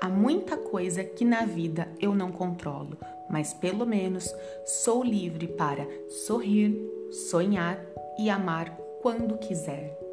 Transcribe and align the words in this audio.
Há 0.00 0.08
muita 0.08 0.56
coisa 0.56 1.04
que 1.04 1.26
na 1.26 1.44
vida 1.44 1.86
eu 2.00 2.14
não 2.14 2.32
controlo, 2.32 2.96
mas 3.28 3.52
pelo 3.52 3.84
menos 3.84 4.34
sou 4.64 5.04
livre 5.04 5.46
para 5.46 5.86
sorrir, 6.08 6.74
sonhar 7.30 7.78
e 8.18 8.30
amar 8.30 8.74
quando 9.02 9.36
quiser. 9.36 10.09